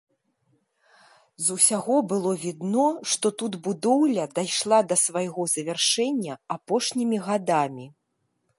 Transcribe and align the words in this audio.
З 1.47 1.57
усяго 1.57 1.97
было 2.13 2.31
відно, 2.45 2.87
што 3.11 3.27
тут 3.41 3.57
будоўля 3.67 4.25
дайшла 4.39 4.79
да 4.93 4.97
свайго 5.05 5.41
завяршэння 5.55 6.33
апошнімі 6.57 7.17
гадамі. 7.29 7.87